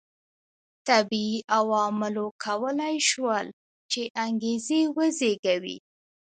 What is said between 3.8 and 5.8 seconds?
چې انګېزې وزېږوي.